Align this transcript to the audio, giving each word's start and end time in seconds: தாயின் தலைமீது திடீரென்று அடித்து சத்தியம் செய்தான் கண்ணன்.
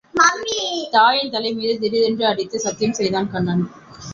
தாயின் 0.91 1.29
தலைமீது 1.29 1.75
திடீரென்று 1.79 2.25
அடித்து 2.25 2.59
சத்தியம் 2.59 2.93
செய்தான் 2.93 3.31
கண்ணன். 3.31 3.63